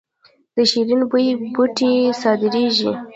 د 0.55 0.57
شیرین 0.71 1.01
بویې 1.09 1.33
بوټی 1.53 1.91
صادریږي 2.21 2.91